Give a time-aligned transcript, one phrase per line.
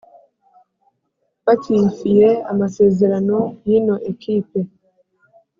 [1.45, 4.59] bakiyifiye amasezerano y'ino ekipe